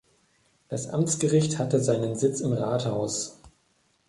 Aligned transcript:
Das 0.67 0.87
Amtsgericht 0.87 1.59
hatte 1.59 1.79
seinen 1.79 2.15
Sitz 2.15 2.39
im 2.41 2.53
Rathaus. 2.53 3.39